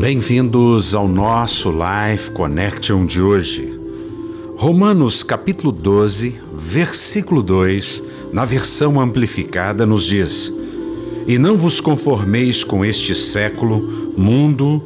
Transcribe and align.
Bem-vindos 0.00 0.94
ao 0.94 1.08
nosso 1.08 1.72
Life 1.72 2.30
Connection 2.30 3.04
de 3.04 3.20
hoje. 3.20 3.76
Romanos 4.56 5.24
capítulo 5.24 5.72
12, 5.72 6.40
versículo 6.52 7.42
2, 7.42 8.04
na 8.32 8.44
versão 8.44 9.00
amplificada, 9.00 9.84
nos 9.84 10.04
diz: 10.04 10.54
E 11.26 11.36
não 11.36 11.56
vos 11.56 11.80
conformeis 11.80 12.62
com 12.62 12.84
este 12.84 13.12
século, 13.12 14.14
mundo, 14.16 14.80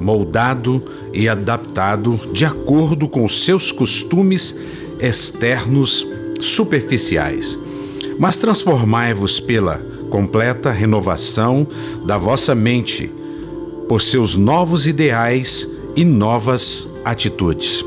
moldado 0.00 0.80
e 1.12 1.28
adaptado 1.28 2.16
de 2.32 2.44
acordo 2.44 3.08
com 3.08 3.24
os 3.24 3.42
seus 3.42 3.72
costumes 3.72 4.56
externos 5.00 6.06
superficiais, 6.38 7.58
mas 8.16 8.38
transformai-vos 8.38 9.40
pela 9.40 9.78
completa 10.08 10.70
renovação 10.70 11.66
da 12.06 12.16
vossa 12.16 12.54
mente 12.54 13.10
por 13.88 14.02
seus 14.02 14.36
novos 14.36 14.86
ideais 14.86 15.70
e 15.94 16.04
novas 16.04 16.88
atitudes. 17.04 17.84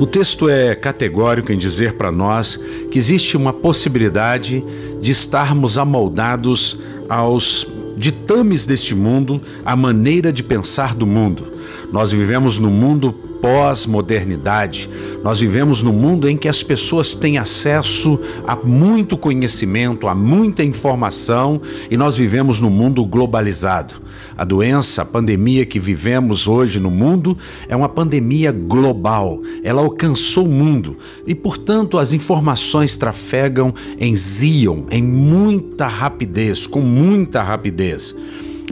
O 0.00 0.06
texto 0.06 0.48
é 0.48 0.74
categórico 0.74 1.52
em 1.52 1.58
dizer 1.58 1.94
para 1.94 2.10
nós 2.10 2.58
que 2.90 2.98
existe 2.98 3.36
uma 3.36 3.52
possibilidade 3.52 4.64
de 5.00 5.12
estarmos 5.12 5.78
amoldados 5.78 6.78
aos 7.08 7.66
ditames 7.96 8.66
deste 8.66 8.94
mundo, 8.94 9.40
à 9.64 9.76
maneira 9.76 10.32
de 10.32 10.42
pensar 10.42 10.94
do 10.94 11.06
mundo. 11.06 11.51
Nós 11.92 12.10
vivemos 12.10 12.58
no 12.58 12.70
mundo 12.70 13.12
pós-modernidade. 13.12 14.88
Nós 15.22 15.40
vivemos 15.40 15.82
num 15.82 15.92
mundo 15.92 16.28
em 16.28 16.38
que 16.38 16.48
as 16.48 16.62
pessoas 16.62 17.14
têm 17.14 17.36
acesso 17.36 18.18
a 18.46 18.56
muito 18.56 19.18
conhecimento, 19.18 20.08
a 20.08 20.14
muita 20.14 20.64
informação 20.64 21.60
e 21.90 21.96
nós 21.96 22.16
vivemos 22.16 22.60
num 22.60 22.70
mundo 22.70 23.04
globalizado. 23.04 23.96
A 24.38 24.44
doença, 24.44 25.02
a 25.02 25.04
pandemia 25.04 25.66
que 25.66 25.78
vivemos 25.78 26.48
hoje 26.48 26.80
no 26.80 26.90
mundo 26.90 27.36
é 27.68 27.76
uma 27.76 27.88
pandemia 27.88 28.52
global. 28.52 29.42
Ela 29.62 29.82
alcançou 29.82 30.46
o 30.46 30.50
mundo 30.50 30.96
e, 31.26 31.34
portanto, 31.34 31.98
as 31.98 32.14
informações 32.14 32.96
trafegam 32.96 33.74
em 33.98 34.16
Zion 34.16 34.84
em 34.90 35.02
muita 35.02 35.86
rapidez, 35.88 36.66
com 36.66 36.80
muita 36.80 37.42
rapidez. 37.42 38.14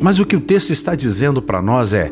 Mas 0.01 0.19
o 0.19 0.25
que 0.25 0.37
o 0.37 0.41
texto 0.41 0.71
está 0.71 0.95
dizendo 0.95 1.43
para 1.43 1.61
nós 1.61 1.93
é: 1.93 2.11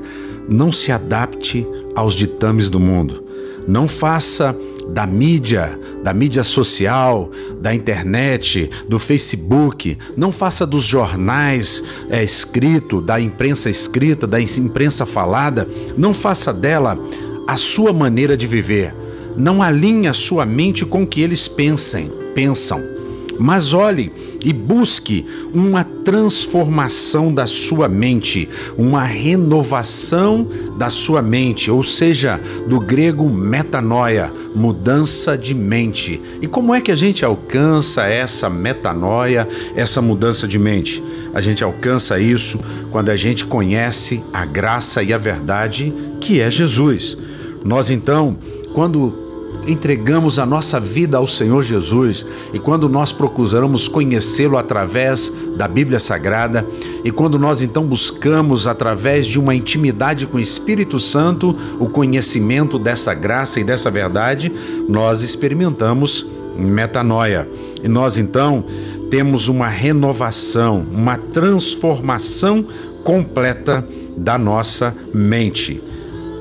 não 0.48 0.72
se 0.72 0.90
adapte 0.90 1.66
aos 1.94 2.14
ditames 2.14 2.70
do 2.70 2.80
mundo. 2.80 3.24
Não 3.66 3.86
faça 3.86 4.56
da 4.88 5.06
mídia, 5.06 5.78
da 6.02 6.14
mídia 6.14 6.42
social, 6.42 7.30
da 7.60 7.74
internet, 7.74 8.70
do 8.88 8.98
Facebook, 8.98 9.98
não 10.16 10.32
faça 10.32 10.66
dos 10.66 10.84
jornais 10.84 11.84
é, 12.08 12.24
escrito, 12.24 13.02
da 13.02 13.20
imprensa 13.20 13.68
escrita, 13.68 14.26
da 14.26 14.40
imprensa 14.40 15.04
falada, 15.04 15.68
não 15.96 16.14
faça 16.14 16.52
dela 16.52 16.98
a 17.46 17.56
sua 17.58 17.92
maneira 17.92 18.36
de 18.36 18.46
viver. 18.46 18.94
Não 19.36 19.62
alinhe 19.62 20.08
a 20.08 20.14
sua 20.14 20.46
mente 20.46 20.86
com 20.86 21.02
o 21.02 21.06
que 21.06 21.20
eles 21.20 21.46
pensem, 21.46 22.10
pensam 22.34 22.97
mas 23.38 23.72
olhe 23.72 24.12
e 24.44 24.52
busque 24.52 25.24
uma 25.52 25.84
transformação 25.84 27.32
da 27.32 27.46
sua 27.46 27.88
mente, 27.88 28.48
uma 28.76 29.04
renovação 29.04 30.46
da 30.76 30.90
sua 30.90 31.22
mente, 31.22 31.70
ou 31.70 31.82
seja, 31.84 32.40
do 32.66 32.80
grego 32.80 33.28
metanoia, 33.28 34.32
mudança 34.54 35.36
de 35.36 35.54
mente. 35.54 36.20
E 36.40 36.46
como 36.46 36.74
é 36.74 36.80
que 36.80 36.90
a 36.90 36.96
gente 36.96 37.24
alcança 37.24 38.06
essa 38.06 38.48
metanoia, 38.48 39.46
essa 39.74 40.00
mudança 40.00 40.48
de 40.48 40.58
mente? 40.58 41.02
A 41.34 41.40
gente 41.40 41.62
alcança 41.62 42.18
isso 42.18 42.60
quando 42.90 43.10
a 43.10 43.16
gente 43.16 43.44
conhece 43.44 44.22
a 44.32 44.44
graça 44.44 45.02
e 45.02 45.12
a 45.12 45.18
verdade 45.18 45.92
que 46.20 46.40
é 46.40 46.50
Jesus. 46.50 47.16
Nós 47.64 47.90
então, 47.90 48.36
quando 48.72 49.27
entregamos 49.68 50.38
a 50.38 50.46
nossa 50.46 50.80
vida 50.80 51.18
ao 51.18 51.26
Senhor 51.26 51.62
Jesus 51.62 52.26
e 52.52 52.58
quando 52.58 52.88
nós 52.88 53.12
procuramos 53.12 53.86
conhecê-lo 53.86 54.56
através 54.56 55.32
da 55.56 55.68
Bíblia 55.68 56.00
Sagrada 56.00 56.66
e 57.04 57.10
quando 57.10 57.38
nós 57.38 57.60
então 57.60 57.84
buscamos 57.84 58.66
através 58.66 59.26
de 59.26 59.38
uma 59.38 59.54
intimidade 59.54 60.26
com 60.26 60.38
o 60.38 60.40
Espírito 60.40 60.98
Santo 60.98 61.54
o 61.78 61.88
conhecimento 61.88 62.78
dessa 62.78 63.12
graça 63.12 63.60
e 63.60 63.64
dessa 63.64 63.90
verdade, 63.90 64.50
nós 64.88 65.22
experimentamos 65.22 66.26
metanoia. 66.56 67.48
E 67.82 67.88
nós 67.88 68.16
então 68.18 68.64
temos 69.10 69.48
uma 69.48 69.68
renovação, 69.68 70.84
uma 70.90 71.16
transformação 71.16 72.66
completa 73.04 73.86
da 74.16 74.36
nossa 74.36 74.94
mente. 75.14 75.82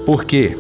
Por 0.06 0.24
quê? 0.26 0.58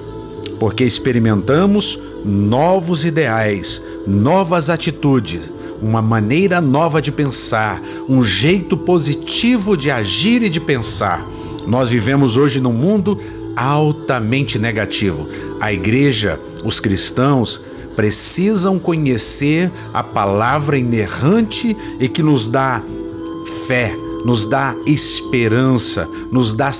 Porque 0.60 0.84
experimentamos 0.84 2.00
novos 2.28 3.06
ideais, 3.06 3.82
novas 4.06 4.70
atitudes, 4.70 5.52
uma 5.82 6.02
maneira 6.02 6.60
nova 6.60 7.02
de 7.02 7.12
pensar, 7.12 7.82
um 8.10 8.24
jeito 8.24 8.76
positivo 8.76 9.78
de 9.78 9.90
agir 9.90 10.44
e 10.44 10.50
de 10.50 10.60
pensar. 10.60 11.26
Nós 11.66 11.90
vivemos 11.90 12.36
hoje 12.36 12.60
num 12.60 12.74
mundo 12.74 13.20
altamente 13.56 14.60
negativo. 14.60 15.28
A 15.60 15.72
igreja, 15.72 16.40
os 16.64 16.80
cristãos, 16.80 17.62
precisam 17.96 18.78
conhecer 18.78 19.72
a 19.94 20.04
palavra 20.04 20.78
inerrante 20.78 21.76
e 22.00 22.08
que 22.08 22.22
nos 22.22 22.48
dá 22.48 22.84
fé, 23.68 23.96
nos 24.24 24.46
dá 24.46 24.76
esperança, 24.86 26.08
nos 26.32 26.54
dá 26.54 26.72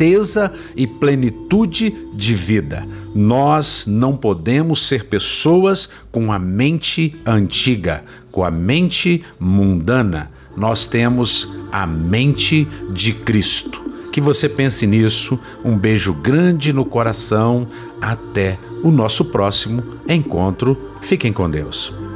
certeza 0.00 0.50
e 0.74 0.86
plenitude 0.86 1.94
de 2.14 2.32
vida. 2.32 2.86
Nós 3.14 3.84
não 3.86 4.16
podemos 4.16 4.86
ser 4.86 5.04
pessoas 5.04 5.90
com 6.10 6.32
a 6.32 6.38
mente 6.38 7.14
antiga, 7.26 8.02
com 8.32 8.42
a 8.42 8.50
mente 8.50 9.22
mundana. 9.38 10.30
Nós 10.56 10.86
temos 10.86 11.54
a 11.70 11.86
mente 11.86 12.66
de 12.90 13.12
Cristo. 13.12 13.90
Que 14.10 14.20
você 14.20 14.48
pense 14.48 14.86
nisso. 14.86 15.38
Um 15.62 15.76
beijo 15.76 16.14
grande 16.14 16.72
no 16.72 16.84
coração. 16.84 17.68
Até 18.00 18.58
o 18.82 18.90
nosso 18.90 19.26
próximo 19.26 19.84
encontro. 20.08 20.76
Fiquem 21.02 21.32
com 21.32 21.48
Deus. 21.48 22.09